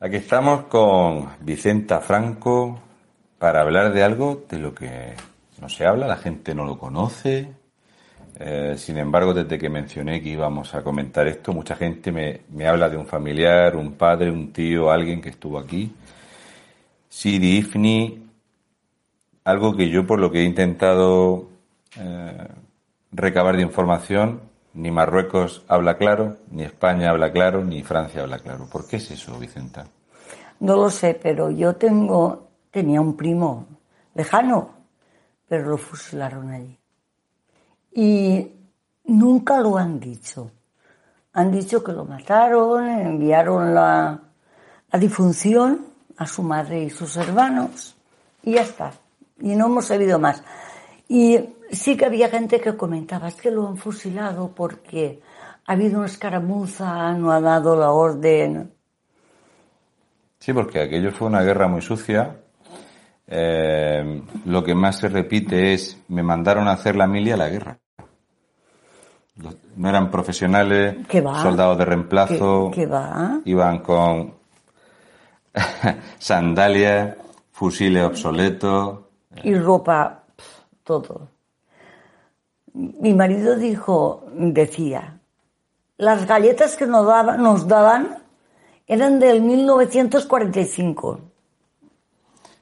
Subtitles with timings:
[0.00, 2.80] Aquí estamos con Vicenta Franco
[3.36, 5.14] para hablar de algo de lo que
[5.60, 7.48] no se habla, la gente no lo conoce.
[8.38, 12.68] Eh, sin embargo, desde que mencioné que íbamos a comentar esto, mucha gente me, me
[12.68, 15.92] habla de un familiar, un padre, un tío, alguien que estuvo aquí.
[17.08, 18.24] Sidi Ifni,
[19.42, 21.48] algo que yo por lo que he intentado
[21.98, 22.46] eh,
[23.10, 24.42] recabar de información,
[24.78, 28.66] ni Marruecos habla claro, ni España habla claro, ni Francia habla claro.
[28.70, 29.88] ¿Por qué es eso, Vicenta?
[30.60, 33.66] No lo sé, pero yo tengo, tenía un primo
[34.14, 34.70] lejano,
[35.48, 36.78] pero lo fusilaron allí.
[37.92, 38.52] Y
[39.06, 40.52] nunca lo han dicho.
[41.32, 44.20] Han dicho que lo mataron, enviaron la,
[44.92, 47.96] difunción a su madre y sus hermanos
[48.44, 48.92] y ya está.
[49.40, 50.44] Y no hemos sabido más.
[51.08, 51.36] Y
[51.70, 55.20] sí que había gente que comentaba, es que lo han fusilado porque
[55.66, 58.72] ha habido una escaramuza, no ha dado la orden.
[60.38, 62.36] Sí, porque aquello fue una guerra muy sucia.
[63.26, 67.48] Eh, lo que más se repite es, me mandaron a hacer la milia a la
[67.48, 67.78] guerra.
[69.76, 70.96] No eran profesionales,
[71.42, 72.70] soldados de reemplazo.
[72.74, 73.40] ¿Qué, va?
[73.44, 74.34] Iban con
[76.18, 77.16] sandalias,
[77.52, 79.00] fusiles obsoletos.
[79.44, 80.24] Y ropa,
[80.82, 81.28] todo.
[82.74, 85.18] Mi marido dijo, decía,
[85.96, 88.18] las galletas que nos daban, nos daban
[88.86, 91.20] eran del 1945.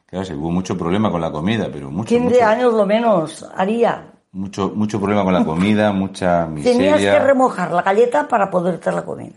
[0.06, 2.08] Claro, sí, hubo mucho problema con la comida, pero mucho.
[2.08, 4.12] 15 años lo menos haría.
[4.32, 6.94] Mucho, mucho problema con la comida, mucha miseria.
[6.96, 9.36] Tenías que remojar la galleta para poder hacer la comida.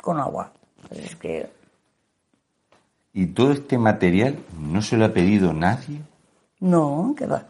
[0.00, 0.52] Con agua.
[0.90, 1.50] Es que...
[3.12, 6.00] ¿Y todo este material no se lo ha pedido nadie?
[6.60, 7.42] No, que va.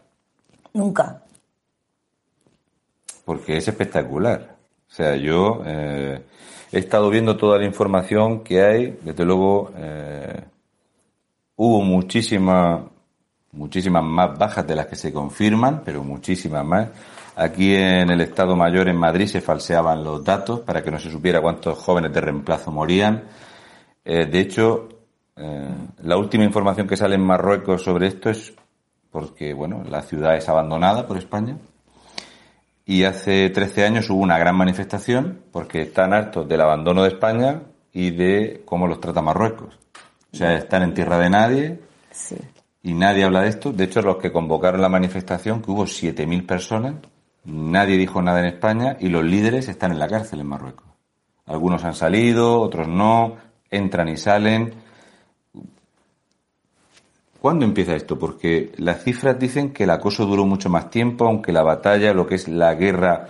[0.73, 1.23] Nunca.
[3.29, 4.57] Porque es espectacular.
[4.89, 6.19] O sea, yo eh,
[6.73, 8.99] he estado viendo toda la información que hay.
[9.03, 10.45] Desde luego, eh,
[11.57, 12.85] hubo muchísimas,
[13.53, 16.89] muchísimas más bajas de las que se confirman, pero muchísimas más.
[17.37, 21.11] Aquí en el Estado Mayor en Madrid se falseaban los datos para que no se
[21.11, 23.25] supiera cuántos jóvenes de reemplazo morían.
[24.07, 24.89] Eh, de hecho,
[26.03, 28.55] la última información que sale en Marruecos sobre esto es
[29.11, 31.59] porque bueno, la ciudad es abandonada por España.
[32.89, 37.61] Y hace 13 años hubo una gran manifestación porque están hartos del abandono de España
[37.93, 39.79] y de cómo los trata Marruecos.
[40.33, 41.81] O sea, están en tierra de nadie
[42.83, 43.73] y nadie habla de esto.
[43.73, 46.95] De hecho, los que convocaron la manifestación, que hubo 7.000 personas,
[47.45, 50.87] nadie dijo nada en España y los líderes están en la cárcel en Marruecos.
[51.45, 53.37] Algunos han salido, otros no,
[53.71, 54.73] entran y salen
[57.41, 58.19] ¿Cuándo empieza esto?
[58.19, 62.27] Porque las cifras dicen que el acoso duró mucho más tiempo, aunque la batalla, lo
[62.27, 63.29] que es la guerra,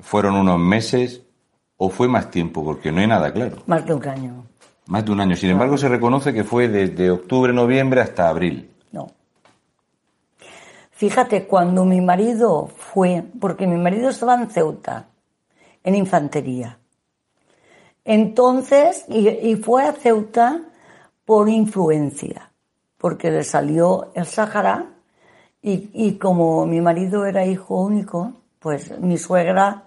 [0.00, 1.22] fueron unos meses,
[1.76, 3.58] o fue más tiempo, porque no hay nada claro.
[3.66, 4.46] Más de un año.
[4.86, 5.36] Más de un año.
[5.36, 8.70] Sin embargo, se reconoce que fue desde octubre, noviembre hasta abril.
[8.92, 9.08] No.
[10.92, 15.08] Fíjate, cuando mi marido fue, porque mi marido estaba en Ceuta,
[15.82, 16.78] en infantería.
[18.06, 20.62] Entonces, y, y fue a Ceuta
[21.26, 22.53] por influencia
[23.04, 24.86] porque le salió el Sáhara
[25.60, 29.82] y, como mi marido era hijo único, pues mi suegra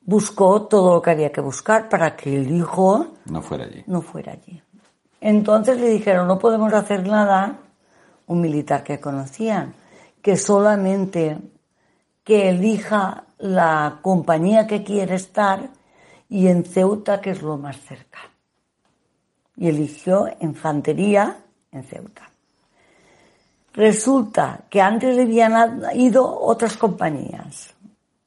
[0.00, 3.84] buscó todo lo que había que buscar para que el hijo no fuera allí.
[3.86, 4.62] No fuera allí.
[5.20, 7.58] Entonces le dijeron, no podemos hacer nada,
[8.26, 9.74] un militar que conocían,
[10.22, 11.36] que solamente
[12.24, 15.68] que elija la compañía que quiere estar
[16.30, 18.20] y en Ceuta, que es lo más cerca.
[19.56, 21.36] Y eligió infantería
[21.70, 22.29] en Ceuta.
[23.74, 27.74] Resulta que antes habían ido otras compañías,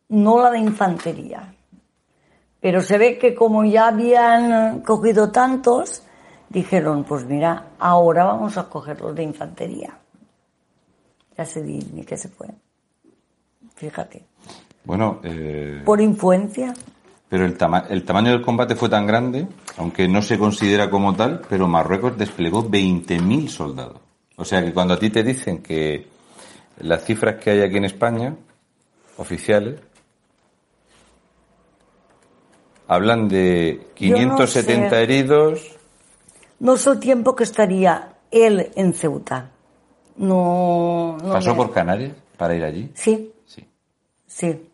[0.09, 1.53] no la de infantería.
[2.61, 6.03] Pero se ve que como ya habían cogido tantos,
[6.47, 9.97] dijeron, pues mira, ahora vamos a coger los de infantería.
[11.37, 12.47] Ya se ni que se fue.
[13.75, 14.23] Fíjate.
[14.85, 15.81] Bueno, eh...
[15.83, 16.73] por influencia.
[17.27, 17.57] Pero el,
[17.89, 22.17] el tamaño del combate fue tan grande, aunque no se considera como tal, pero Marruecos
[22.17, 24.12] desplegó 20.000 soldados.
[24.35, 26.07] O sea que cuando a ti te dicen que
[26.79, 28.35] las cifras que hay aquí en España,
[29.17, 29.79] oficiales,
[32.87, 35.75] hablan de 570 heridos.
[36.59, 39.51] No sé el tiempo que estaría él en Ceuta.
[40.17, 41.17] No.
[41.21, 42.91] ¿Pasó por Canarias para ir allí?
[42.93, 43.33] Sí.
[43.45, 43.67] Sí.
[44.27, 44.69] Sí.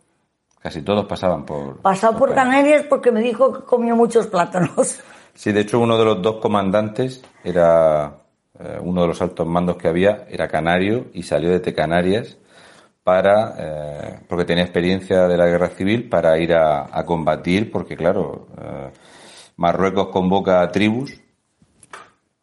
[0.60, 1.78] Casi todos pasaban por.
[1.78, 5.00] Pasó por, Canarias porque me dijo que comió muchos plátanos.
[5.34, 8.14] Sí, de hecho uno de los dos comandantes era
[8.60, 12.38] eh, uno de los altos mandos que había era canario y salió de Canarias
[13.04, 18.48] para, eh, porque tenía experiencia de la guerra civil para ir a, combatir, porque claro,
[18.62, 18.92] eh,
[19.56, 21.20] Marruecos convoca a tribus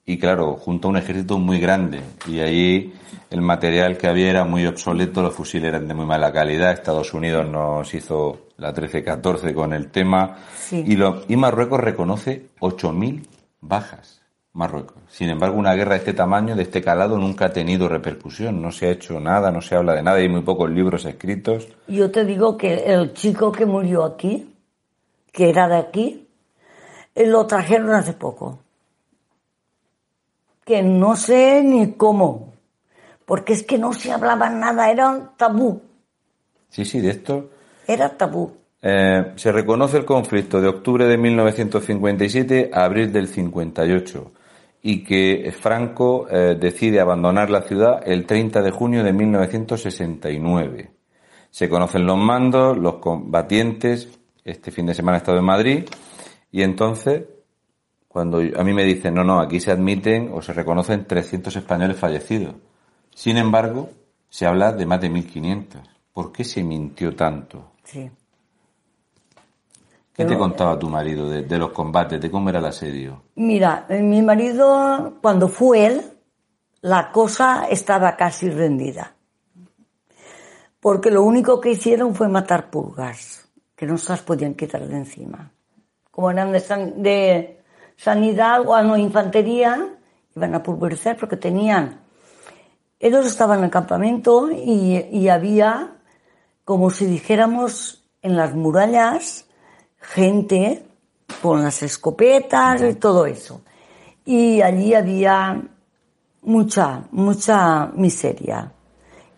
[0.06, 2.00] y claro, junto a un ejército muy grande.
[2.26, 2.94] Y ahí
[3.28, 6.72] el material que había era muy obsoleto, los fusiles eran de muy mala calidad.
[6.72, 10.36] Estados Unidos nos hizo la 13-14 con el tema.
[10.70, 13.26] Y, lo, y Marruecos reconoce 8.000
[13.60, 14.15] bajas.
[14.56, 14.96] Marruecos.
[15.08, 18.62] Sin embargo, una guerra de este tamaño, de este calado, nunca ha tenido repercusión.
[18.62, 21.68] No se ha hecho nada, no se habla de nada, hay muy pocos libros escritos.
[21.86, 24.54] Yo te digo que el chico que murió aquí,
[25.30, 26.26] que era de aquí,
[27.14, 28.60] eh, lo trajeron hace poco
[30.66, 32.52] que no sé ni cómo,
[33.24, 35.80] porque es que no se hablaba nada, era un tabú.
[36.70, 37.50] Sí, sí, de esto.
[37.86, 38.52] Era tabú.
[38.82, 44.32] Eh, se reconoce el conflicto de octubre de 1957 a abril del 58
[44.88, 50.90] y que Franco eh, decide abandonar la ciudad el 30 de junio de 1969.
[51.50, 54.16] Se conocen los mandos, los combatientes.
[54.44, 55.84] Este fin de semana he estado en Madrid
[56.52, 57.24] y entonces
[58.06, 61.96] cuando a mí me dicen, no, no, aquí se admiten o se reconocen 300 españoles
[61.96, 62.54] fallecidos.
[63.12, 63.90] Sin embargo,
[64.28, 65.80] se habla de más de 1.500.
[66.12, 67.72] ¿Por qué se mintió tanto?
[67.82, 68.08] Sí.
[70.16, 73.22] ¿Qué te contaba tu marido de, los combates, de cómo era el asedio?
[73.34, 76.02] Mira, eh, mi marido, cuando fue él,
[76.80, 79.14] la cosa estaba casi rendida.
[80.80, 84.96] Porque lo único que hicieron fue matar pulgas, que no se las podían quitar de
[84.96, 85.50] encima.
[86.10, 86.60] Como eran de,
[86.96, 87.60] de
[87.96, 89.98] sanidad o no infantería,
[90.34, 92.00] iban a pulverizar porque tenían,
[93.00, 95.96] ellos estaban en el campamento y, había,
[96.64, 99.45] como si dijéramos, en las murallas,
[100.06, 100.84] gente
[101.42, 103.62] con las escopetas y todo eso.
[104.24, 105.62] Y allí había
[106.42, 108.72] mucha, mucha miseria.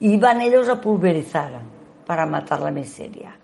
[0.01, 1.61] Iban ellos a pulverizar
[2.07, 3.37] para matar la miseria.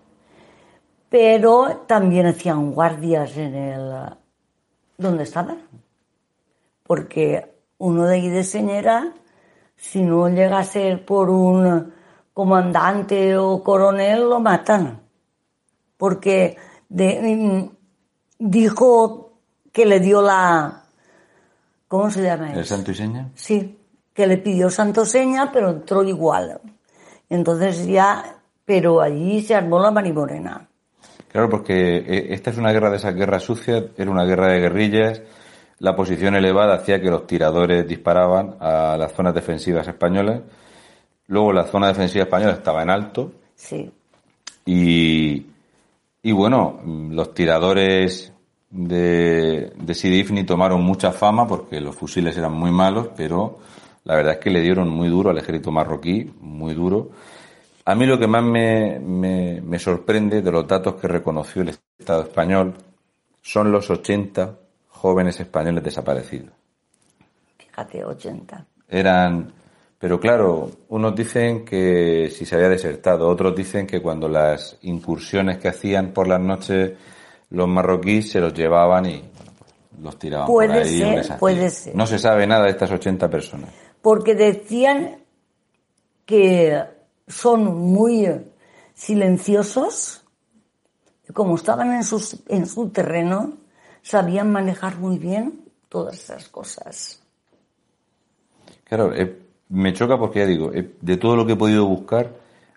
[1.08, 3.92] Pero también hacían guardias en el,
[4.96, 5.58] ¿Dónde estaban.
[6.82, 9.12] Porque uno de ahí de Señera,
[9.76, 11.92] si no llega a ser por un
[12.32, 15.00] comandante o coronel, lo matan.
[15.96, 16.56] Porque
[18.38, 19.32] dijo
[19.72, 20.84] que le dio la...
[21.88, 22.60] ¿Cómo se llama eso?
[22.60, 23.30] ¿El santo y seña?
[23.34, 23.78] Sí,
[24.12, 26.60] que le pidió santo seña, pero entró igual.
[27.28, 30.68] Entonces ya, pero allí se armó la marimorena.
[31.30, 34.60] Claro, porque eh, esta es una guerra de esas guerras sucias, era una guerra de
[34.60, 35.22] guerrillas.
[35.80, 40.42] La posición elevada hacía que los tiradores disparaban a las zonas defensivas españolas.
[41.26, 43.32] Luego la zona defensiva española estaba en alto.
[43.56, 43.90] Sí.
[44.64, 45.46] Y,
[46.24, 46.80] y bueno,
[47.10, 48.32] los tiradores
[48.70, 53.58] de, de Sidifni tomaron mucha fama porque los fusiles eran muy malos, pero
[54.04, 57.10] la verdad es que le dieron muy duro al ejército marroquí, muy duro.
[57.84, 62.22] A mí lo que más me, me, sorprende de los datos que reconoció el Estado
[62.22, 62.74] español
[63.42, 66.54] son los 80 jóvenes españoles desaparecidos.
[67.58, 68.66] Fíjate, 80.
[68.88, 69.52] Eran,
[70.04, 75.56] pero claro, unos dicen que si se había desertado, otros dicen que cuando las incursiones
[75.56, 76.92] que hacían por las noches
[77.48, 79.24] los marroquíes se los llevaban y
[79.58, 79.72] pues,
[80.02, 80.98] los tiraban puede por ahí.
[80.98, 81.96] Ser, puede ser.
[81.96, 83.70] No se sabe nada de estas 80 personas.
[84.02, 85.22] Porque decían
[86.26, 86.84] que
[87.26, 88.28] son muy
[88.92, 90.22] silenciosos,
[91.32, 93.54] como estaban en, sus, en su terreno,
[94.02, 97.22] sabían manejar muy bien todas esas cosas.
[98.84, 99.43] Claro, eh,
[99.74, 102.32] me choca porque ya digo, eh, de todo lo que he podido buscar,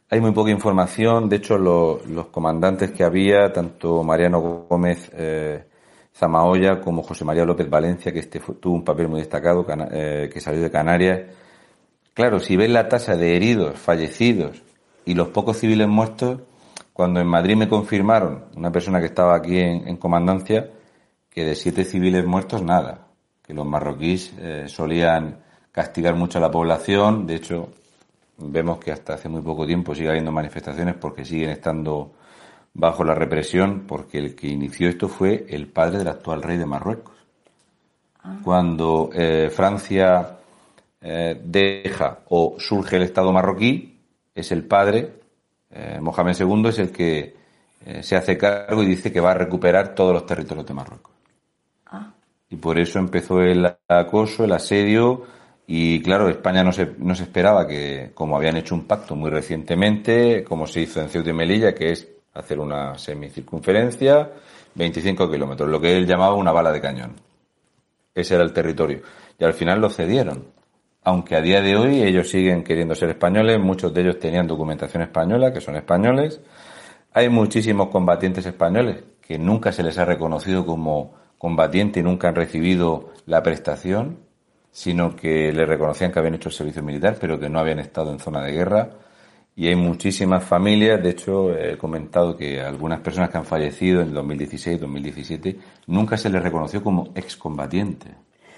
[0.09, 1.29] hay muy poca información.
[1.29, 5.65] De hecho, los comandantes que había, tanto Mariano Gómez eh,
[6.13, 10.61] Zamaoya como José María López Valencia, que este tuvo un papel muy destacado, que salió
[10.61, 11.21] de Canarias,
[12.17, 14.63] Claro, si ves la tasa de heridos, fallecidos
[15.05, 16.39] y los pocos civiles muertos,
[16.91, 20.71] cuando en Madrid me confirmaron, una persona que estaba aquí en, comandancia,
[21.29, 23.09] que de siete civiles muertos nada,
[23.43, 25.43] que los marroquíes eh, solían
[25.77, 27.69] castigar mucho a la población, de hecho
[28.39, 32.13] vemos que hasta hace muy poco tiempo sigue habiendo manifestaciones porque siguen estando
[32.73, 36.65] bajo la represión, porque el que inició esto fue el padre del actual rey de
[36.65, 37.13] Marruecos.
[38.23, 38.39] Ah.
[38.43, 40.39] Cuando eh, Francia
[40.99, 43.99] eh, deja o surge el Estado marroquí,
[44.33, 45.11] es el padre,
[45.69, 47.37] eh, Mohamed II es el que
[48.01, 51.13] se hace cargo y dice que va a recuperar todos los territorios de Marruecos.
[51.85, 52.11] Ah.
[52.49, 55.36] Y por eso empezó el acoso, el asedio,
[55.67, 59.29] y claro, España no se, no se esperaba que, como habían hecho un pacto muy
[59.29, 64.31] recientemente, como se hizo en Ceuta y Melilla, que es hacer una semicircunferencia,
[64.73, 67.15] 25 kilómetros, lo que él llamaba una bala de cañón.
[68.15, 69.01] Ese era el territorio.
[69.37, 70.57] Y al final lo cedieron
[71.07, 75.03] aunque a día de hoy ellos siguen queriendo ser españoles, muchos de ellos tenían documentación
[75.03, 76.41] española, que son españoles.
[77.13, 82.35] Hay muchísimos combatientes españoles que nunca se les ha reconocido como combatiente y nunca han
[82.35, 84.17] recibido la prestación,
[84.77, 88.11] sino que le reconocían que habían hecho el servicio militar, pero que no habían estado
[88.11, 88.91] en zona de guerra.
[89.55, 94.13] Y hay muchísimas familias, de hecho he comentado que algunas personas que han fallecido en
[94.13, 98.13] 2016, 2017, nunca se les reconoció como excombatiente.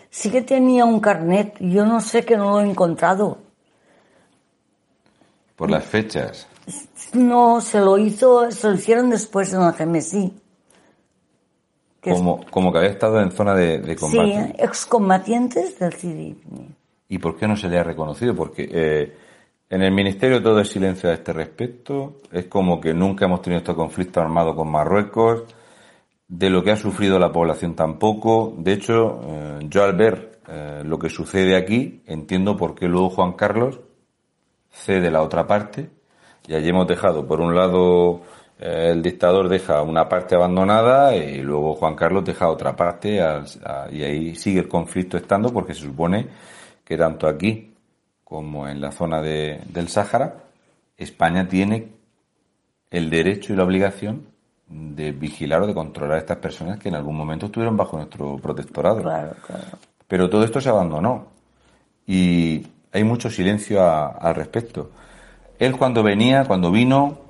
[0.09, 3.37] Sí que tenía un carnet, yo no sé que no lo he encontrado.
[5.55, 6.47] ¿Por las fechas?
[7.13, 10.33] No, se lo hizo, se lo hicieron después en la GMSI.
[12.03, 14.55] Es- Como, como que había estado en zona de, de sí, combate.
[14.57, 16.67] excombatientes del CIDIPNI.
[17.09, 18.35] ¿Y por qué no se le ha reconocido?
[18.35, 19.17] Porque eh,
[19.69, 22.17] en el Ministerio todo es silencio a este respecto.
[22.31, 25.43] Es como que nunca hemos tenido este conflicto armado con Marruecos.
[26.27, 28.53] De lo que ha sufrido la población tampoco.
[28.57, 33.09] De hecho, eh, yo al ver eh, lo que sucede aquí, entiendo por qué luego
[33.09, 33.79] Juan Carlos
[34.71, 35.89] cede la otra parte.
[36.47, 38.21] Y allí hemos dejado, por un lado,
[38.59, 43.43] el dictador deja una parte abandonada y luego Juan Carlos deja otra parte a-
[43.91, 46.27] y ahí sigue el conflicto estando porque se supone
[46.83, 47.73] que tanto aquí
[48.23, 50.35] como en la zona de- del Sáhara,
[50.97, 51.87] España tiene
[52.91, 54.27] el derecho y la obligación
[54.67, 58.37] de vigilar o de controlar a estas personas que en algún momento estuvieron bajo nuestro
[58.37, 59.01] protectorado.
[59.01, 59.63] Claro, claro.
[60.07, 61.27] Pero todo esto se abandonó.
[62.05, 64.91] Y hay mucho silencio a- al respecto.
[65.59, 67.28] Él cuando venía, cuando vino,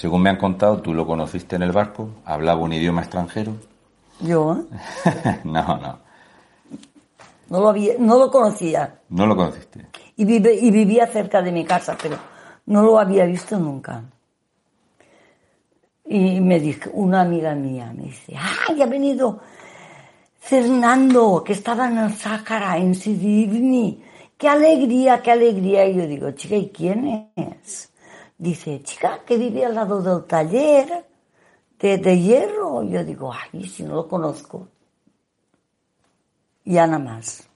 [0.00, 3.52] según me han contado, tú lo conociste en el barco, hablaba un idioma extranjero.
[4.20, 5.40] Yo ¿eh?
[5.44, 5.98] no, no,
[7.50, 9.88] no lo, había, no lo conocía no lo conociste.
[10.16, 12.16] y, vive, y vivía cerca de mi casa, pero
[12.64, 14.02] no lo había visto nunca.
[16.06, 18.34] Y me dijo, una amiga mía me dice,
[18.68, 19.38] ¡ay, ha venido
[20.38, 24.02] Fernando, que estaba en el Sáhara, en Sidivni!
[24.38, 25.86] ¡Qué alegría, qué alegría!
[25.86, 27.90] Y yo digo, chica, ¿y quién es?
[28.40, 31.04] Dice, chica, que vive al lado del taller
[31.78, 32.82] de, de hierro.
[32.84, 34.66] Yo digo, ay, si no lo conozco.
[36.64, 37.46] Ya nada más.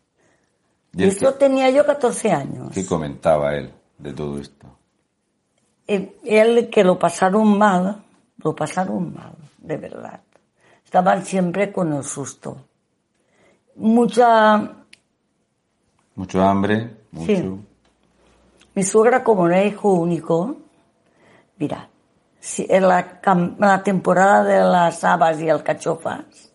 [0.93, 2.69] ¿Y qué, tenía yo 14 años.
[2.75, 4.67] qué comentaba él de todo esto?
[5.87, 8.05] Él, él que lo pasaron mal,
[8.37, 10.21] lo pasaron mal, de verdad.
[10.85, 12.59] Estaban siempre con el susto.
[13.77, 14.85] Mucha,
[16.15, 17.27] Mucho hambre, mucho...
[17.27, 17.61] Sí.
[18.75, 20.59] mi suegra como era hijo único,
[21.65, 21.89] mira,
[22.41, 26.53] si en la, temporada de las habas y alcachofas,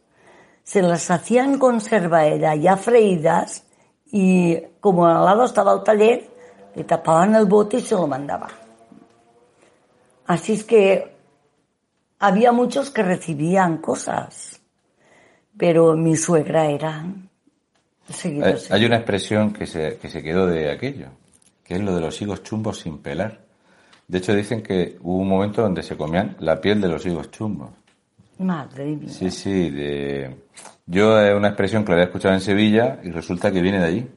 [0.63, 3.63] se las hacían conserva ella ya freídas
[4.11, 6.29] y como al lado estaba el taller,
[6.75, 8.49] le tapaban el bote y se lo mandaba.
[10.27, 11.11] Así es que
[12.19, 14.61] había muchos que recibían cosas,
[15.57, 17.03] pero mi suegra era
[18.09, 21.07] seguido, Hay, hay una expresión que se, que se quedó de aquello,
[21.63, 23.48] que es lo de los higos chumbos sin pelar.
[24.09, 27.29] De hecho, dicen que hubo un momento donde se comían la piel de los higos
[27.29, 27.69] chumbos.
[28.39, 29.07] Madre mía.
[29.07, 29.69] Sí, sí.
[29.69, 30.35] De...
[30.87, 33.85] Yo es una expresión que la había escuchado en Sevilla y resulta que viene de
[33.85, 34.07] allí.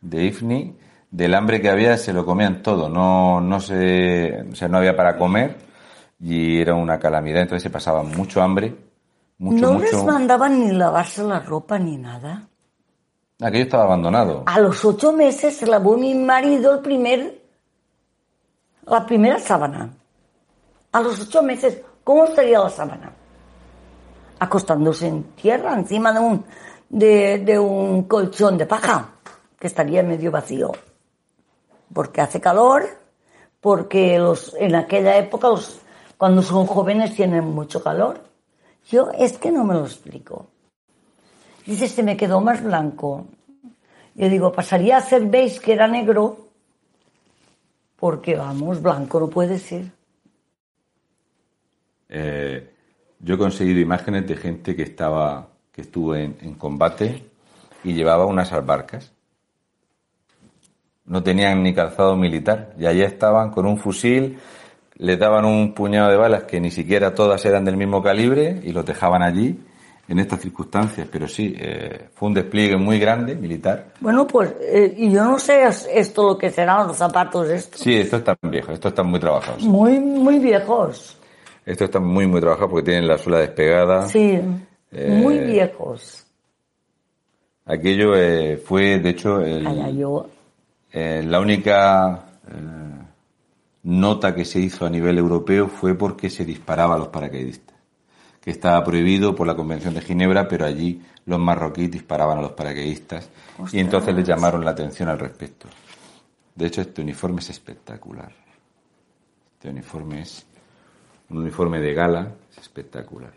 [0.00, 0.74] De Ifni,
[1.10, 2.88] del hambre que había se lo comían todo.
[2.88, 5.58] No, no se, o sea, no había para comer
[6.18, 7.42] y era una calamidad.
[7.42, 8.74] Entonces se pasaba mucho hambre,
[9.36, 9.84] mucho, no mucho.
[9.84, 12.48] les mandaban ni lavarse la ropa ni nada.
[13.40, 14.44] Aquello estaba abandonado.
[14.46, 17.39] A los ocho meses se lavó mi marido el primer,
[18.90, 19.88] la primera sábana.
[20.92, 23.12] A los ocho meses, ¿cómo estaría la sábana?
[24.40, 26.44] Acostándose en tierra, encima de un,
[26.88, 29.10] de un colchón de paja,
[29.58, 30.72] que estaría medio vacío.
[31.94, 32.84] Porque hace calor,
[33.60, 35.80] porque los, en aquella época, los,
[36.16, 38.20] cuando son jóvenes, tienen mucho calor.
[38.88, 40.48] Yo es que no me lo explico.
[41.64, 43.26] Dice, se me quedó más blanco.
[44.14, 46.49] Yo digo, pasaría a ser beige, que era negro,
[48.00, 49.84] porque vamos, blanco no puede ser.
[52.08, 52.74] Eh,
[53.20, 57.30] yo he conseguido imágenes de gente que estaba, que estuvo en, combate
[57.84, 59.12] y llevaba unas albarcas.
[61.04, 64.38] No tenían ni calzado militar y allí estaban con un fusil,
[64.96, 68.72] les daban un puñado de balas que ni siquiera todas eran del mismo calibre y
[68.72, 69.58] los dejaban allí
[70.10, 71.08] en estas circunstancias.
[71.10, 73.92] Pero sí, eh, fue un despliegue muy grande militar.
[74.00, 77.80] Bueno, pues, eh, y yo no sé es- esto lo que serán los zapatos estos.
[77.80, 79.62] Sí, estos están viejos, estos están muy trabajados.
[79.64, 81.16] Muy, muy viejos.
[81.64, 84.06] Estos están muy, muy trabajados porque tienen la suela despegada.
[84.08, 84.38] Sí,
[84.92, 86.26] Eh, muy viejos.
[87.64, 90.26] Aquello eh, fue, de hecho, el- Allá yo.
[90.92, 92.52] eh, la única eh,
[93.84, 97.69] nota que se hizo a nivel europeo fue porque se disparaba a los paracaidistas,
[98.40, 102.52] que estaba prohibido por la Convención de Ginebra, pero allí los marroquíes disparaban a los
[102.52, 103.28] paracaidistas
[103.72, 105.68] y entonces les llamaron la atención al respecto.
[106.54, 108.32] De hecho, este uniforme es espectacular.
[109.54, 110.46] Este uniforme es
[111.28, 113.32] un uniforme de gala, es espectacular.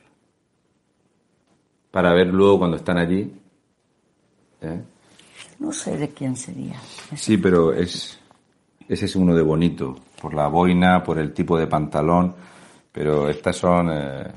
[1.91, 3.39] Para ver luego cuando están allí,
[4.61, 4.81] ¿eh?
[5.59, 6.79] No sé de quién sería.
[7.15, 8.19] Sí, pero es
[8.87, 12.35] ese es uno de bonito, por la boina, por el tipo de pantalón,
[12.91, 14.31] pero estas son eh,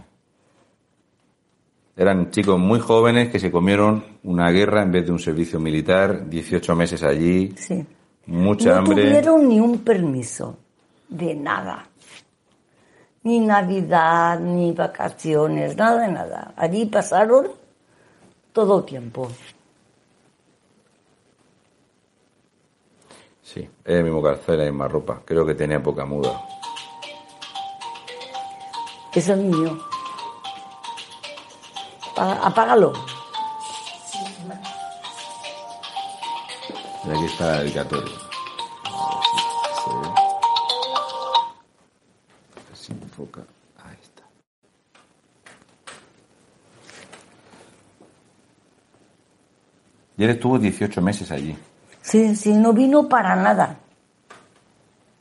[1.97, 6.29] eran chicos muy jóvenes que se comieron una guerra en vez de un servicio militar,
[6.29, 7.85] 18 meses allí, Sí.
[8.27, 9.03] mucha no hambre.
[9.05, 10.59] tuvieron ni un permiso
[11.09, 11.89] de nada.
[13.23, 16.53] Ni Navidad, ni vacaciones, nada de nada.
[16.57, 17.49] Allí pasaron
[18.53, 19.29] todo el tiempo.
[23.43, 25.23] Sí, es el mismo calzado y la misma ropa.
[25.25, 26.41] Creo que tenía poca muda.
[29.15, 29.79] Es el mío.
[32.17, 32.93] Apágalo.
[37.05, 38.15] Y aquí está la dedicatoria.
[42.75, 43.43] Se enfoca.
[43.85, 44.23] Ahí está.
[50.17, 51.57] Y él estuvo 18 meses allí.
[52.03, 53.77] Sí, sí, no vino para nada.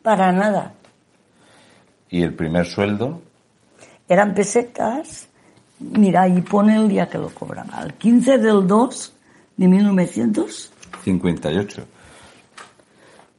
[0.02, 0.74] Para nada.
[2.10, 3.22] Y el primer sueldo,
[4.08, 5.28] Eran pesetas.
[5.80, 7.82] Mira, ahí pone el día que lo cobraba.
[7.84, 9.14] El 15 del 2
[9.58, 10.72] de 1900.
[11.04, 11.84] 58.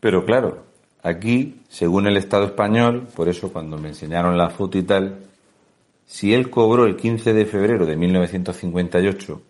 [0.01, 0.65] Pero claro,
[1.03, 5.19] aquí, según el Estado español, por eso cuando me enseñaron la foto y tal,
[6.07, 9.43] si él cobró el 15 de febrero de 1958,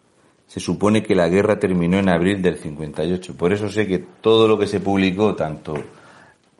[0.46, 3.36] se supone que la guerra terminó en abril del 58.
[3.36, 5.74] Por eso sé que todo lo que se publicó, tanto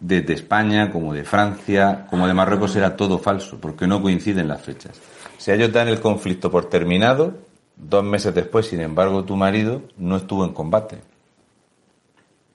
[0.00, 4.62] desde España como de Francia, como de Marruecos, era todo falso, porque no coinciden las
[4.62, 5.00] fechas.
[5.36, 7.34] O sea, ellos dan el conflicto por terminado,
[7.76, 10.98] dos meses después, sin embargo, tu marido no estuvo en combate.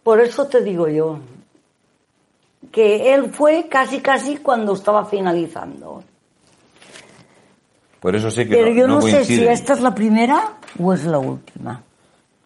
[0.04, 1.20] Por eso te digo yo
[2.72, 6.04] que él fue casi casi cuando estaba finalizando.
[8.00, 10.54] Por eso sé que Pero no, yo no no, sé si esta es la primera
[10.80, 11.84] o es la última.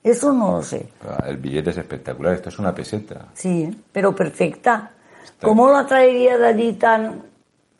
[0.05, 0.87] Eso no lo sé.
[1.03, 3.25] Ah, El billete es espectacular, esto es una peseta.
[3.33, 4.91] Sí, pero perfecta.
[5.41, 7.23] ¿Cómo la traería de allí tan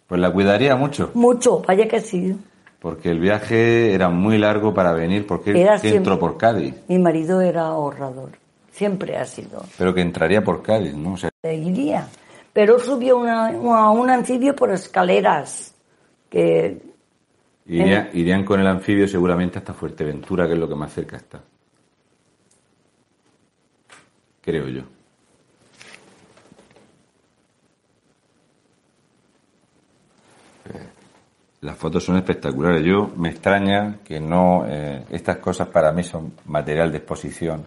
[0.08, 1.62] Pues la cuidaría mucho, mucho?
[1.68, 2.36] Vaya que sí.
[2.80, 6.38] porque el viaje era muy largo para venir, porque él Era que entró siempre- por
[6.38, 8.32] Cádiz, Mi marido era ahorrador.
[8.72, 9.64] Siempre ha sido.
[9.78, 11.14] pero que entraría por Cádiz, ¿no?
[11.14, 12.08] O sea, Iría.
[12.54, 15.74] Pero subió una, a un anfibio por escaleras.
[16.30, 16.82] Que
[17.68, 21.40] iría- irían con el anfibio seguramente hasta Fuerteventura, que es lo que más cerca está.
[24.46, 24.84] Creo yo.
[31.62, 32.84] Las fotos son espectaculares.
[32.86, 34.66] Yo me extraña que no.
[34.68, 37.66] eh, estas cosas para mí son material de exposición.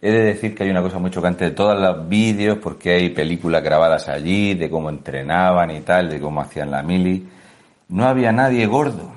[0.00, 3.10] He de decir que hay una cosa muy chocante de todos los vídeos, porque hay
[3.10, 7.26] películas grabadas allí, de cómo entrenaban y tal, de cómo hacían la mili.
[7.88, 9.14] No había nadie gordo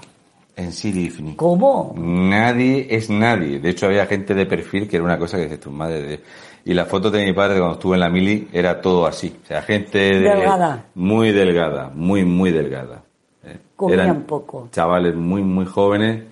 [0.55, 1.35] en Sirifni.
[1.35, 1.93] ¿Cómo?
[1.95, 3.59] Nadie es nadie.
[3.59, 6.23] De hecho, había gente de perfil que era una cosa que dices tu madre de...
[6.69, 9.33] Y la foto de mi padre cuando estuve en la mili era todo así.
[9.41, 10.85] O sea, gente de- Delgada.
[10.95, 13.03] muy delgada, muy, muy delgada.
[13.43, 14.67] Eh, Comían eran poco.
[14.71, 16.23] Chavales muy, muy jóvenes.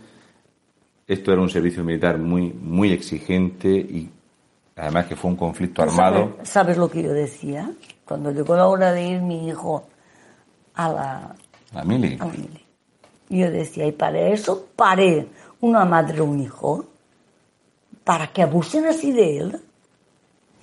[1.07, 4.09] Esto era un servicio militar muy, muy exigente y
[4.75, 6.31] además que fue un conflicto ¿Tú armado.
[6.37, 7.71] ¿Sabes, sabes lo que yo decía?
[8.03, 9.87] Cuando llegó la hora de ir mi hijo
[10.73, 11.35] a la,
[11.73, 12.17] La mili.
[12.19, 12.65] a mili.
[13.29, 15.27] Yo decía, y para eso paré
[15.61, 16.85] una madre o un hijo,
[18.03, 19.59] para que abusen así de él.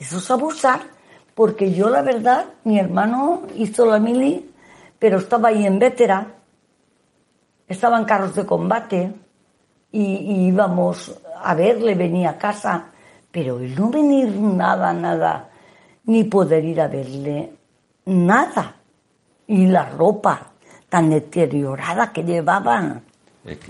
[0.03, 0.81] Eso es abusar,
[1.33, 4.51] porque yo la verdad, mi hermano hizo la mili,
[4.99, 6.27] pero estaba ahí en vetera,
[7.69, 9.13] estaba en carros de combate,
[9.93, 12.87] y, íbamos a verle, venía a casa,
[13.31, 15.51] pero el no venir nada, nada,
[16.07, 17.53] ni poder ir a verle,
[18.07, 18.75] nada.
[19.47, 20.51] Y la ropa
[20.89, 23.03] tan deteriorada que llevaban.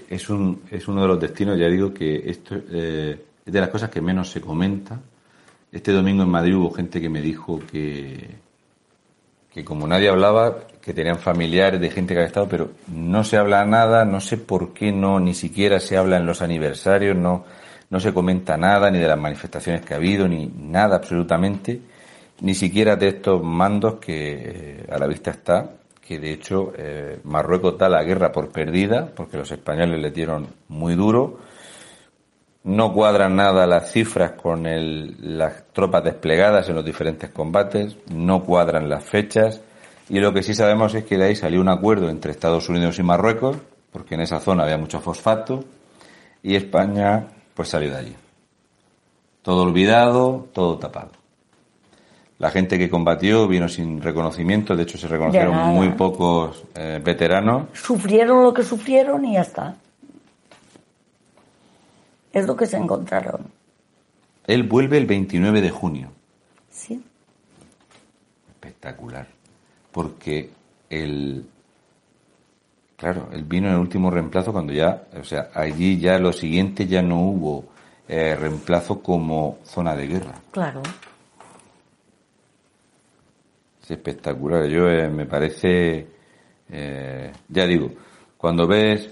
[0.09, 3.69] Es, un, es uno de los destinos, ya digo que esto eh, es de las
[3.69, 4.99] cosas que menos se comenta.
[5.73, 8.29] Este domingo en Madrid hubo gente que me dijo que,
[9.51, 13.39] que como nadie hablaba, que tenían familiares de gente que había estado, pero no se
[13.39, 17.47] habla nada, no sé por qué no, ni siquiera se habla en los aniversarios, no,
[17.89, 21.81] no se comenta nada, ni de las manifestaciones que ha habido, ni nada absolutamente,
[22.43, 25.71] ni siquiera de estos mandos que eh, a la vista está,
[26.07, 30.49] que de hecho eh, Marruecos da la guerra por perdida, porque los españoles le dieron
[30.69, 31.39] muy duro,
[32.65, 38.45] no cuadran nada las cifras con el- las tropas desplegadas en los diferentes combates, no
[38.45, 39.61] cuadran las fechas
[40.09, 42.99] y lo que sí sabemos es que de ahí salió un acuerdo entre Estados Unidos
[42.99, 43.57] y Marruecos,
[43.91, 45.65] porque en esa zona había mucho fosfato,
[46.43, 48.17] y España pues salió de allí.
[49.43, 51.11] Todo olvidado, todo tapado.
[52.39, 57.67] La gente que combatió vino sin reconocimiento, de hecho se reconocieron muy pocos eh, veteranos.
[57.73, 59.77] Sufrieron lo que sufrieron y ya está.
[62.33, 63.51] Es lo que se encontraron.
[64.47, 66.11] Él vuelve el 29 de junio.
[66.71, 67.03] Sí.
[68.49, 69.27] Espectacular.
[69.93, 70.51] Porque
[70.91, 71.47] el.
[72.97, 75.05] Claro, él vino en el último reemplazo cuando ya.
[75.21, 77.65] O sea, allí ya lo siguiente ya no hubo
[78.09, 80.35] eh, reemplazo como zona de guerra.
[80.51, 80.83] Claro.
[83.83, 84.67] Es espectacular.
[84.67, 86.07] Yo eh, me parece.
[86.71, 87.91] eh, ya digo,
[88.39, 89.09] cuando ves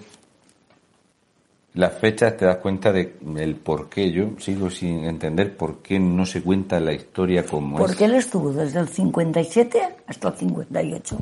[1.80, 4.10] las fechas te das cuenta de el por qué.
[4.12, 7.84] Yo sigo sin entender por qué no se cuenta la historia como es.
[7.86, 11.16] Porque él estuvo desde el 57 hasta el 58.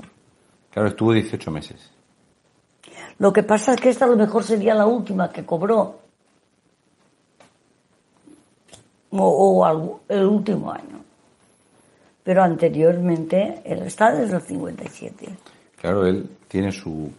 [0.71, 1.91] Claro, estuvo 18 meses.
[3.19, 5.99] Lo que pasa es que esta a lo mejor sería la última que cobró.
[9.11, 10.99] O, o algo- el último año.
[12.23, 15.29] Pero anteriormente él está desde el 57.
[15.81, 17.11] Claro, él tiene su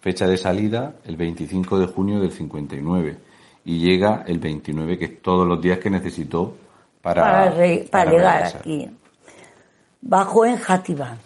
[0.00, 3.18] fecha de salida el 25 de junio del 59
[3.64, 6.54] y llega el 29, que es todos los días que necesitó
[7.02, 8.60] para, para, re- para para llegar regresar.
[8.60, 8.90] aquí.
[10.02, 11.16] Bajó en Játiva.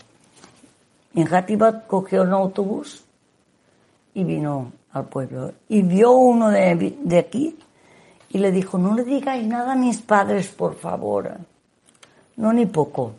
[1.14, 3.04] En Játiva cogió un autobús
[4.14, 5.52] y vino al pueblo.
[5.68, 7.56] Y vio uno de, de aquí
[8.30, 11.30] y le dijo, no le digáis nada a mis padres, por favor.
[12.36, 13.12] No, ni poco.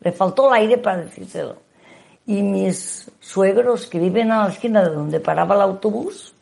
[0.00, 1.56] Le faltó el aire para decírselo.
[2.26, 6.34] Y mis suegros que viven a la esquina de donde paraba el autobús,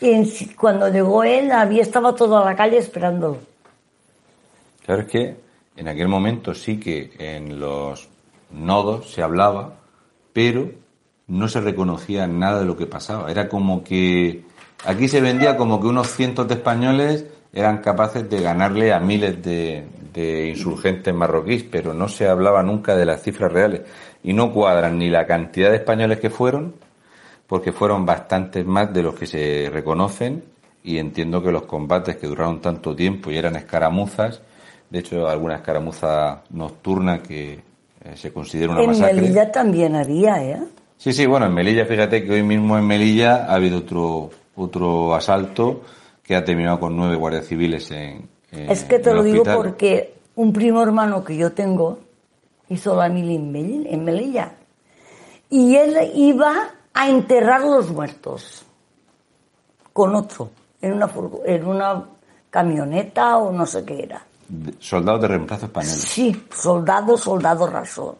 [0.00, 3.38] y cuando llegó él, había estaba toda la calle esperándolo.
[4.84, 5.36] Claro, es que
[5.76, 8.08] en aquel momento sí que en los
[8.50, 9.74] nodos se hablaba,
[10.32, 10.70] pero
[11.26, 13.30] no se reconocía nada de lo que pasaba.
[13.30, 14.44] Era como que
[14.84, 19.42] aquí se vendía como que unos cientos de españoles eran capaces de ganarle a miles
[19.42, 23.82] de insurgentes marroquíes, pero no se hablaba nunca de las cifras reales.
[24.24, 26.74] Y no cuadran ni la cantidad de españoles que fueron,
[27.46, 30.42] porque fueron bastantes más de los que se reconocen
[30.82, 34.40] y entiendo que los combates que duraron tanto tiempo y eran escaramuzas,
[34.90, 39.14] de hecho alguna escaramuza nocturna que eh, se considera una en masacre.
[39.20, 40.58] Melilla también había, ¿eh?
[40.96, 45.14] Sí, sí, bueno, en Melilla, fíjate que hoy mismo en Melilla ha habido otro otro
[45.14, 45.82] asalto
[46.22, 50.14] que ha terminado con nueve guardias civiles en, en Es que te lo digo porque
[50.36, 51.98] un primo hermano que yo tengo
[52.74, 54.52] hizo la mili en Mel- en Melilla.
[55.50, 58.64] Y él iba a enterrar los muertos
[59.92, 60.50] con otro,
[60.82, 61.10] en una,
[61.46, 62.04] en una
[62.50, 64.24] camioneta o no sé qué era.
[64.78, 66.00] Soldados de reemplazo españoles.
[66.00, 68.18] Sí, soldado, soldado raso.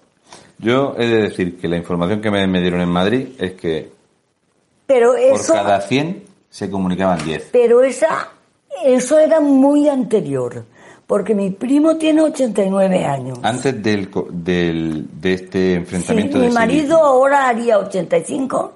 [0.58, 3.92] Yo he de decir que la información que me, me dieron en Madrid es que
[4.86, 7.48] Pero por eso, cada 100 se comunicaban 10.
[7.52, 8.28] pero esa,
[8.84, 10.64] eso era muy anterior,
[11.06, 13.38] porque mi primo tiene 89 años.
[13.42, 17.04] Antes del, del, de este Sí, enfrentamiento mi de marido Silicio.
[17.06, 18.72] ahora haría 85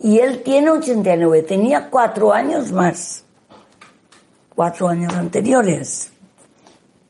[0.00, 1.42] y él tiene 89.
[1.42, 3.24] Tenía cuatro años más.
[4.54, 6.12] Cuatro años anteriores.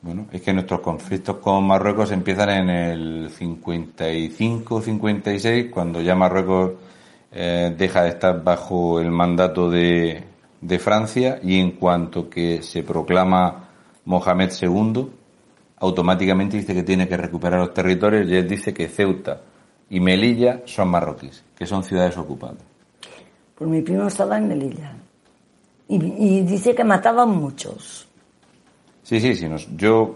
[0.01, 6.71] Bueno, es que nuestros conflictos con Marruecos empiezan en el 55, 56, cuando ya Marruecos
[7.31, 10.23] eh, deja de estar bajo el mandato de,
[10.59, 13.69] de Francia y en cuanto que se proclama
[14.05, 15.07] Mohamed II,
[15.77, 19.41] automáticamente dice que tiene que recuperar los territorios y él dice que Ceuta
[19.89, 22.57] y Melilla son marroquíes, que son ciudades ocupadas.
[23.55, 24.93] Pues mi primo estaba en Melilla.
[25.87, 28.07] Y, y dice que mataban muchos.
[29.03, 29.49] Sí, sí, sí.
[29.49, 30.15] Nos, yo,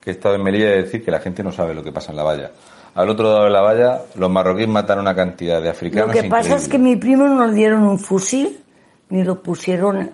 [0.00, 1.92] que he estado en Melilla, he de decir que la gente no sabe lo que
[1.92, 2.50] pasa en la valla.
[2.94, 6.14] Al otro lado de la valla, los marroquíes matan a una cantidad de Lo africanos.
[6.14, 8.60] que pasa es que mi primo no le dieron un fusil
[9.08, 10.10] ni lo pusieron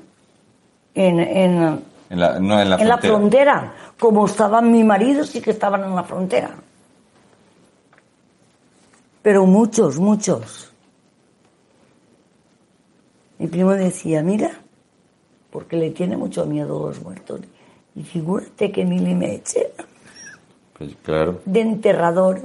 [0.94, 3.54] en, en, En la, no, en la en la frontera.
[3.60, 3.74] frontera.
[3.98, 6.50] Como estaban mi marido, sí que estaban en la frontera.
[9.22, 10.72] Pero muchos, muchos.
[13.38, 14.50] Mi primo decía, mira,
[15.50, 17.40] porque le tiene mucho miedo a los muertos.
[17.94, 19.72] Y figúrate que Mili me eche
[20.76, 22.40] Pues, claro, de enterrador.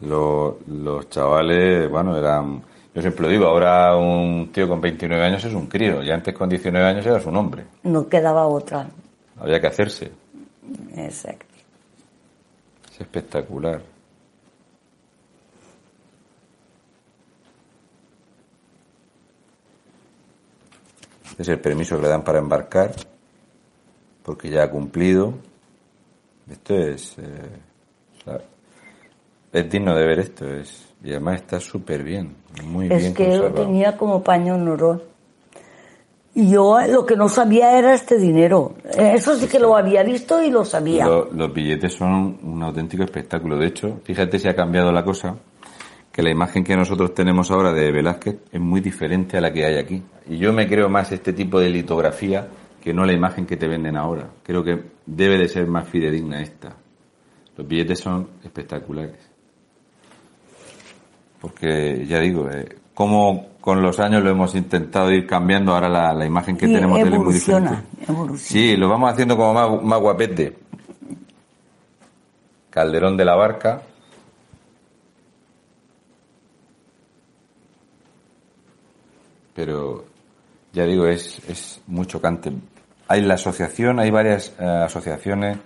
[0.00, 2.62] lo- los chavales, bueno, eran...
[2.94, 6.34] Yo siempre lo digo, ahora un tío con 29 años es un crío, y antes
[6.34, 7.64] con 19 años era un hombre.
[7.84, 8.86] No quedaba otra.
[9.40, 10.12] Había que hacerse.
[10.94, 11.46] Exacto.
[12.92, 13.80] Es espectacular.
[21.30, 22.92] Este es el permiso que le dan para embarcar,
[24.22, 25.32] porque ya ha cumplido.
[26.50, 27.16] Esto es.
[27.18, 28.38] eh,
[29.52, 33.50] es digno de ver esto, es y además está súper bien, muy Es bien que
[33.54, 35.00] tenía como paño en.
[36.34, 38.74] Y yo eh, lo que no sabía era este dinero.
[38.96, 41.04] Eso sí que lo había visto y lo sabía.
[41.06, 43.56] Lo- los billetes son un auténtico espectáculo.
[43.58, 45.36] De hecho, fíjate si ha cambiado la cosa,
[46.10, 49.64] que la imagen que nosotros tenemos ahora de Velázquez es muy diferente a la que
[49.66, 50.02] hay aquí.
[50.28, 52.48] Y yo me creo más este tipo de litografía
[52.82, 54.28] que no la imagen que te venden ahora.
[54.42, 56.74] Creo que debe de ser más fidedigna esta.
[57.56, 59.16] Los billetes son espectaculares.
[61.42, 66.24] Porque, ya digo, eh, como con los años lo hemos intentado ir cambiando, ahora la,
[66.24, 67.78] imagen que tenemos de él es muy diferente.
[68.36, 70.56] Sí, lo vamos haciendo como más, más guapete.
[72.70, 73.82] Calderón de la Barca.
[79.52, 80.04] Pero,
[80.72, 82.52] ya digo, es, es muy chocante.
[83.08, 85.58] Hay la asociación, hay varias eh, asociaciones.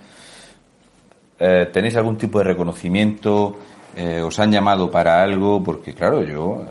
[1.39, 3.59] Eh, ¿Tenéis algún tipo de reconocimiento?
[3.97, 5.63] Eh, ¿Os han llamado para algo?
[5.65, 6.65] Porque, claro, yo,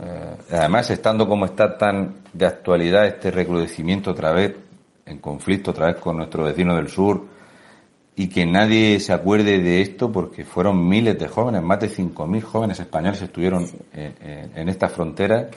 [0.50, 4.54] además, estando como está tan de actualidad este recrudecimiento otra vez,
[5.04, 7.26] en conflicto otra vez con nuestro vecino del sur,
[8.14, 12.42] y que nadie se acuerde de esto porque fueron miles de jóvenes, más de 5.000
[12.42, 15.48] jóvenes españoles estuvieron en, en esta frontera.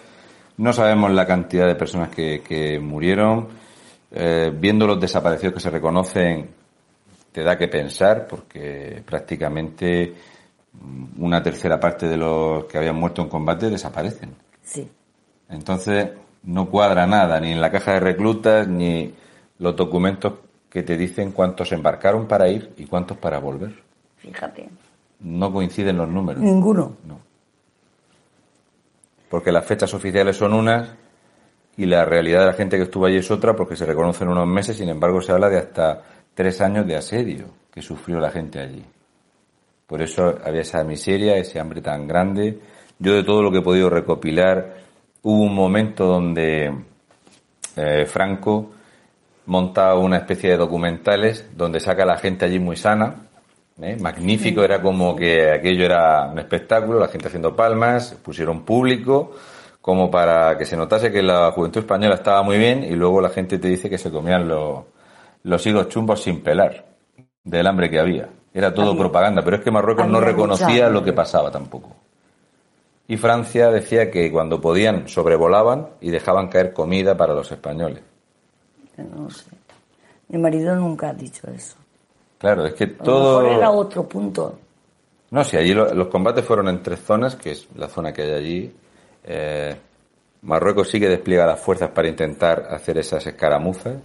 [0.58, 3.48] No sabemos la cantidad de personas que, que murieron.
[4.12, 6.50] Eh, viendo los desaparecidos que se reconocen,
[7.32, 10.14] te da que pensar porque prácticamente
[11.18, 14.36] una tercera parte de los que habían muerto en combate desaparecen.
[14.62, 14.90] Sí.
[15.50, 16.10] Entonces,
[16.44, 19.14] no cuadra nada, ni en la caja de reclutas, ni
[19.58, 20.34] los documentos
[20.70, 23.74] que te dicen cuántos embarcaron para ir y cuántos para volver.
[24.18, 24.70] Fíjate.
[25.22, 26.42] No coinciden los números.
[26.42, 26.96] Ninguno.
[27.06, 27.20] No.
[29.30, 30.90] Porque las fechas oficiales son unas
[31.78, 34.48] y la realidad de la gente que estuvo allí es otra porque se reconocen unos
[34.48, 36.02] meses, sin embargo se habla de hasta
[36.34, 38.84] tres años de asedio que sufrió la gente allí.
[39.90, 42.60] Por eso había esa miseria, ese hambre tan grande.
[43.00, 44.76] Yo de todo lo que he podido recopilar,
[45.24, 46.72] hubo un momento donde
[47.76, 48.70] eh, Franco
[49.48, 53.16] monta una especie de documentales donde saca a la gente allí muy sana,
[53.82, 53.98] ¿eh?
[54.00, 59.34] magnífico, era como que aquello era un espectáculo, la gente haciendo palmas, pusieron público,
[59.82, 63.30] como para que se notase que la juventud española estaba muy bien y luego la
[63.30, 64.84] gente te dice que se comían los,
[65.42, 66.86] los higos chumbos sin pelar,
[67.44, 68.30] del hambre que había.
[68.54, 71.96] Era todo propaganda, pero es que Marruecos no reconocía lo que pasaba tampoco.
[73.08, 78.04] Y Francia decía que cuando podían sobrevolaban y dejaban caer comida para los españoles.
[78.98, 79.50] No sé.
[80.28, 81.76] Mi marido nunca ha dicho eso.
[82.38, 83.46] Claro, es que todo...
[83.48, 84.60] era otro punto.
[85.32, 88.32] No, sí, allí los combates fueron en tres zonas, que es la zona que hay
[88.32, 88.76] allí.
[89.24, 89.76] Eh,
[90.42, 93.98] Marruecos sigue despliega las fuerzas para intentar hacer esas escaramuzas,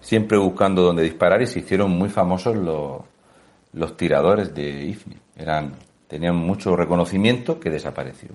[0.00, 3.02] siempre buscando dónde disparar y se hicieron muy famosos los,
[3.72, 5.16] los tiradores de IFNI.
[5.36, 5.74] Eran,
[6.06, 8.30] tenían mucho reconocimiento que desapareció.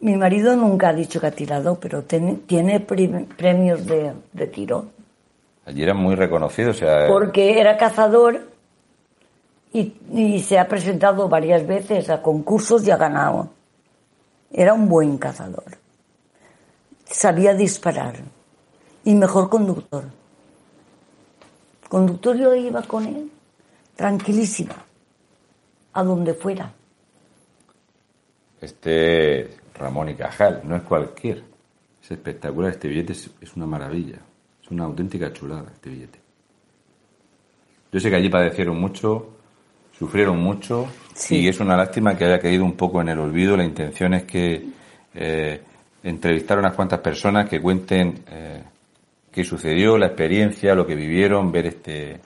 [0.00, 4.86] Mi marido nunca ha dicho que ha tirado, pero tiene premios de, de tiro.
[5.64, 6.76] Allí eran muy reconocidos.
[6.76, 8.48] O sea, Porque era cazador
[9.72, 13.50] y, y, se ha presentado varias veces a concursos y ha ganado.
[14.50, 15.78] Era un buen cazador.
[17.04, 18.16] Sabía disparar.
[19.04, 20.04] Y mejor conductor.
[21.88, 23.30] Conductor yo iba con él,
[23.94, 24.76] tranquilísima,
[25.92, 26.72] a donde fuera.
[28.60, 31.42] Este Ramón y Cajal, no es cualquier.
[32.02, 34.18] Es espectacular, este billete es, es una maravilla.
[34.62, 36.20] Es una auténtica chulada este billete.
[37.92, 39.28] Yo sé que allí padecieron mucho,
[39.98, 40.88] sufrieron mucho
[41.28, 43.56] y es una lástima que haya caído un poco en el olvido.
[43.56, 44.64] La intención es que
[45.14, 45.60] eh,
[46.02, 48.62] entrevistar a unas cuantas personas que cuenten eh,
[49.30, 52.20] qué sucedió, la experiencia, lo que vivieron, ver este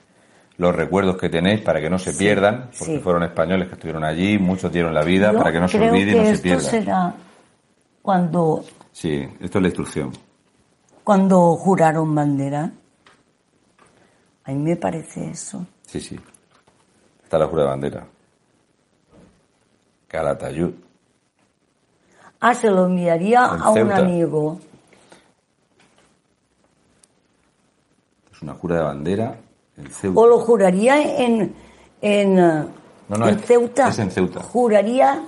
[0.57, 4.39] los recuerdos que tenéis para que no se pierdan, porque fueron españoles que estuvieron allí,
[4.39, 6.61] muchos dieron la vida para que no se olvide y no se pierda.
[6.61, 7.13] será
[8.01, 8.63] cuando...
[8.91, 10.11] Sí, esto es la instrucción.
[11.03, 12.71] Cuando juraron bandera.
[14.43, 15.65] A mí me parece eso.
[15.85, 16.19] Sí, sí.
[17.23, 18.07] Está la jura de bandera.
[20.07, 20.71] Calatayud.
[22.39, 24.59] Ah, se lo enviaría a un amigo.
[28.31, 29.37] Es una jura de bandera
[29.77, 30.19] en Ceuta.
[30.19, 31.53] O lo juraría en,
[32.01, 32.69] en, no,
[33.09, 33.89] no, en Ceuta.
[33.89, 34.41] Es en Ceuta.
[34.41, 35.23] Juraría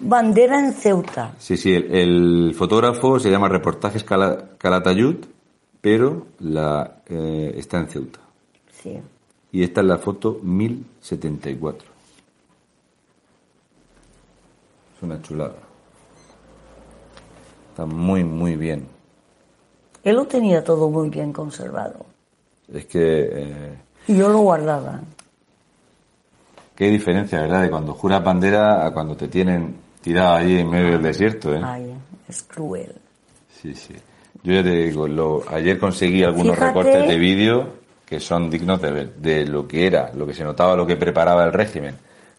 [0.00, 1.34] bandera en Ceuta.
[1.38, 5.16] Sí, sí, el, el fotógrafo se llama Reportajes Calatayud,
[5.80, 8.20] pero la, eh, está en Ceuta.
[8.82, 8.98] Sí.
[9.52, 11.88] Y esta es la foto 1074.
[14.96, 15.56] Es una chulada.
[17.70, 18.86] Está muy, muy bien.
[20.02, 22.13] Él lo tenía todo muy bien conservado.
[22.72, 23.28] Es que...
[23.32, 25.00] Eh, y yo lo guardaba.
[26.74, 27.62] Qué diferencia, ¿verdad?
[27.62, 31.60] De cuando juras bandera a cuando te tienen tirado ahí en medio del desierto, ¿eh?
[31.64, 31.94] Ay,
[32.28, 32.94] es cruel.
[33.48, 33.94] Sí, sí.
[34.42, 38.90] Yo ya te digo, lo, ayer conseguí algunos recortes de vídeo que son dignos de
[38.90, 41.96] ver, de lo que era, lo que se notaba, lo que preparaba el régimen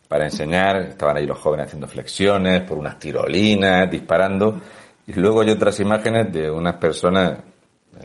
[0.08, 0.78] para enseñar.
[0.82, 4.62] Estaban ahí los jóvenes haciendo flexiones por unas tirolinas, disparando.
[5.08, 7.40] Y luego hay otras imágenes de unas personas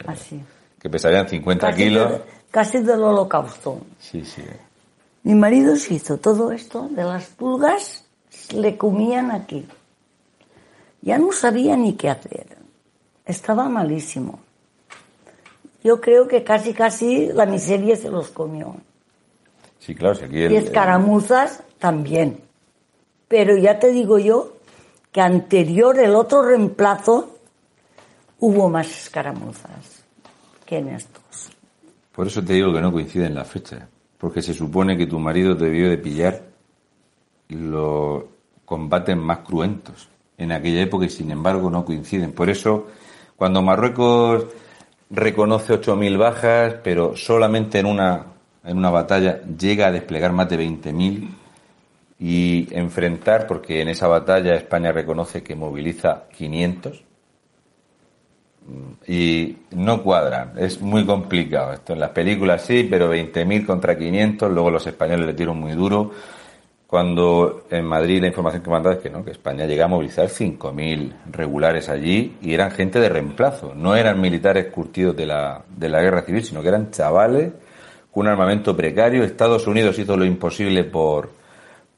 [0.06, 0.40] Así.
[0.80, 2.10] Que pesarían 50 casi, kilos.
[2.12, 3.80] de- casi del holocausto.
[3.98, 4.42] Sí, sí.
[5.22, 8.04] Mi marido se hizo todo esto de las pulgas,
[8.54, 9.66] le comían aquí.
[11.02, 12.46] Ya no sabía ni qué hacer.
[13.26, 14.40] Estaba malísimo.
[15.84, 18.74] Yo creo que casi, casi la miseria se los comió.
[19.78, 22.40] Sí, claro, si aquí el- Y escaramuzas también.
[23.28, 24.54] Pero ya te digo yo
[25.12, 27.36] que anterior, el otro reemplazo,
[28.38, 29.99] hubo más escaramuzas
[30.76, 31.50] en estos.
[32.12, 33.84] Por eso te digo que no coinciden las fechas.
[34.18, 36.42] Porque se supone que tu marido debió de pillar
[37.48, 38.24] los
[38.64, 42.32] combates más cruentos en aquella época y sin embargo no coinciden.
[42.32, 42.86] Por eso,
[43.36, 44.46] cuando Marruecos
[45.10, 48.26] reconoce 8.000 bajas, pero solamente en una,
[48.64, 51.28] en una batalla llega a desplegar más de 20.000
[52.18, 57.02] y enfrentar, porque en esa batalla España reconoce que moviliza 500,
[59.06, 60.52] y no cuadran.
[60.56, 61.92] Es muy complicado esto.
[61.92, 66.10] En las películas sí, pero 20.000 contra 500, luego los españoles le dieron muy duro.
[66.86, 70.26] Cuando en Madrid la información que dado es que no, que España llega a movilizar
[70.26, 73.74] 5.000 regulares allí y eran gente de reemplazo.
[73.76, 77.52] No eran militares curtidos de la, de la guerra civil, sino que eran chavales
[78.10, 79.22] con un armamento precario.
[79.22, 81.30] Estados Unidos hizo lo imposible por,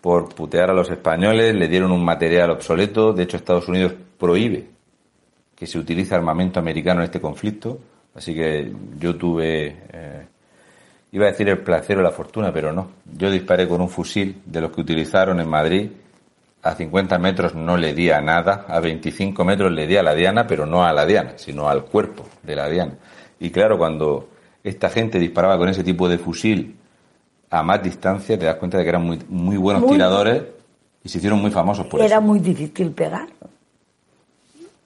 [0.02, 3.14] por putear a los españoles, le dieron un material obsoleto.
[3.14, 4.66] De hecho, Estados Unidos prohíbe
[5.62, 7.78] que se utilice armamento americano en este conflicto.
[8.16, 10.26] Así que yo tuve, eh,
[11.12, 12.88] iba a decir el placer o la fortuna, pero no.
[13.16, 15.88] Yo disparé con un fusil de los que utilizaron en Madrid.
[16.64, 20.16] A 50 metros no le di a nada, a 25 metros le di a la
[20.16, 22.94] diana, pero no a la diana, sino al cuerpo de la diana.
[23.38, 24.30] Y claro, cuando
[24.64, 26.74] esta gente disparaba con ese tipo de fusil
[27.50, 30.42] a más distancia, te das cuenta de que eran muy, muy buenos Muy- tiradores
[31.04, 32.20] y se hicieron muy famosos por Era eso.
[32.20, 33.28] muy difícil pegar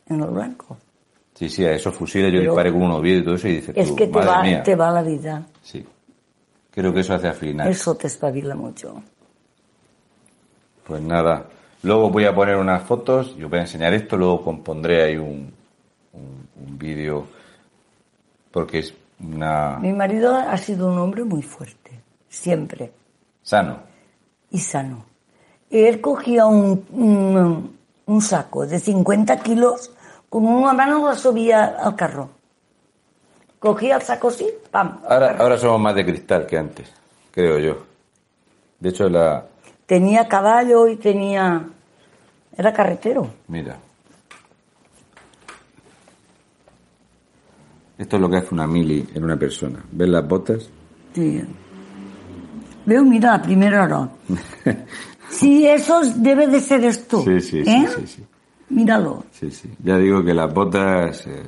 [0.09, 0.77] en el blanco.
[1.35, 3.57] Sí, sí, a esos fusiles yo Pero- disparé con un Oviedo y todo eso y
[3.57, 4.63] dices Es tú, que te madre va, mía.
[4.63, 5.47] te va la vida.
[5.63, 5.85] Sí.
[6.71, 7.69] Creo que eso hace afinar.
[7.69, 9.03] Eso te espabila mucho.
[10.87, 11.47] Pues nada.
[11.83, 15.53] Luego voy a poner unas fotos, yo voy a enseñar esto, luego compondré ahí un,
[16.13, 17.27] un, un vídeo
[18.51, 19.79] porque es una...
[19.79, 21.91] Mi marido ha sido un hombre muy fuerte,
[22.29, 22.93] siempre,
[23.43, 23.79] Sano.
[24.51, 25.05] y sano.
[25.71, 29.93] Él cogía un, un, un saco de 50 kilos,
[30.37, 32.29] con una mano subía al carro.
[33.59, 34.99] Cogía el saco así, ¡pam!
[35.09, 36.93] Ahora, ahora somos más de cristal que antes,
[37.31, 37.79] creo yo.
[38.79, 39.47] De hecho, la...
[39.87, 41.67] Tenía caballo y tenía...
[42.55, 43.31] Era carretero.
[43.49, 43.79] Mira.
[47.97, 49.83] Esto es lo que hace una mili en una persona.
[49.91, 50.69] ¿Ves las botas?
[51.15, 51.43] Sí.
[52.85, 54.09] Veo, mira, la primera hora.
[55.29, 57.21] Sí, eso debe de ser esto.
[57.21, 57.89] Sí, sí, sí, ¿eh?
[57.97, 58.27] sí, sí.
[58.69, 59.25] Míralo.
[59.31, 59.71] Sí, sí.
[59.83, 61.27] Ya digo que las botas...
[61.27, 61.43] eh,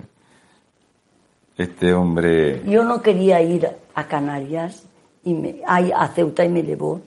[1.59, 2.63] este hombre...
[2.65, 4.85] Yo no quería ir a Canarias,
[5.25, 7.03] y me, a, a Ceuta y me llevó,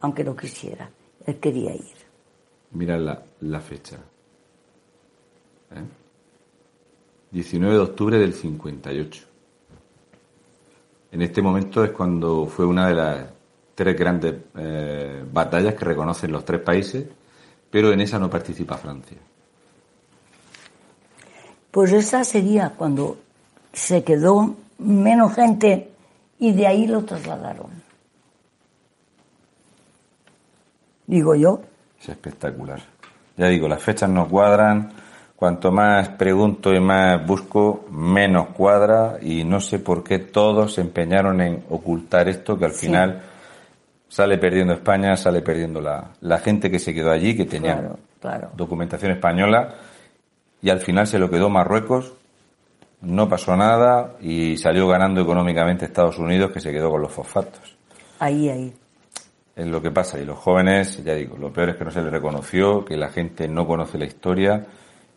[0.00, 0.88] aunque no quisiera.
[1.26, 1.96] Él quería ir.
[2.70, 3.96] Mira la, la fecha.
[5.72, 5.82] ¿Eh?
[7.32, 9.24] 19 de octubre del 58.
[11.10, 13.26] En este momento es cuando fue una de las
[13.74, 17.04] tres grandes eh, batallas que reconocen los tres países,
[17.70, 19.18] pero en esa no participa Francia.
[21.76, 23.18] Pues esa sería cuando
[23.70, 25.90] se quedó menos gente
[26.38, 27.66] y de ahí lo trasladaron.
[31.06, 31.60] Digo yo,
[32.00, 32.80] Es espectacular.
[33.36, 34.90] Ya digo, las fechas no cuadran.
[35.36, 39.18] Cuanto más pregunto y más busco, menos cuadra.
[39.20, 42.86] Y no sé por qué todos se empeñaron en ocultar esto, que al Sí.
[42.86, 43.20] final
[44.08, 47.98] sale perdiendo España, sale perdiendo la, la gente que se quedó allí, que tenía claro,
[48.18, 48.50] claro.
[48.56, 49.74] documentación española.
[50.62, 52.12] Y al final se lo quedó Marruecos.
[53.02, 57.76] No pasó nada y salió ganando económicamente Estados Unidos, que se quedó con los fosfatos
[58.18, 58.74] Ahí, ahí.
[59.54, 60.18] es lo que pasa.
[60.18, 63.10] Y los jóvenes, ya digo, lo peor es que no se les reconoció, que la
[63.10, 64.64] gente no conoce la historia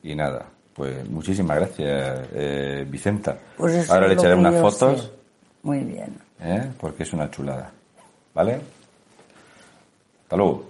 [0.03, 0.45] y nada.
[0.73, 3.37] Pues muchísimas gracias, eh, Vicenta.
[3.57, 5.11] Pues Ahora le echaré unas fotos, sé.
[5.63, 6.17] Muy bien.
[6.41, 6.69] ¿eh?
[6.79, 7.71] porque es una chulada.
[8.33, 8.59] ¿Vale?
[10.23, 10.68] Hasta luego.